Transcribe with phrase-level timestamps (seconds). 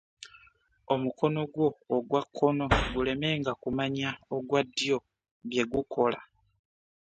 [0.93, 2.63] Omukono gwo ogwa kkono
[2.93, 4.97] gulemenga okumanya ogwa ddyo
[5.49, 6.19] bye gukola.